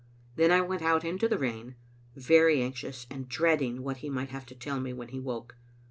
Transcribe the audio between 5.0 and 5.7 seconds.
he woke.